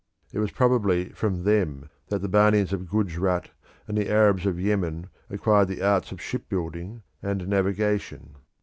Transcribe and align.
It 0.33 0.39
was 0.39 0.49
probably 0.49 1.09
from 1.09 1.43
them 1.43 1.91
that 2.07 2.23
the 2.23 2.27
Banians 2.27 2.73
of 2.73 2.89
Gujrat 2.89 3.51
and 3.87 3.95
the 3.95 4.09
Arabs 4.09 4.47
of 4.47 4.59
Yemen 4.59 5.09
acquired 5.29 5.67
the 5.67 5.83
arts 5.83 6.11
of 6.11 6.19
shipbuilding 6.19 7.03
and 7.21 7.47
navigation. 7.47 8.35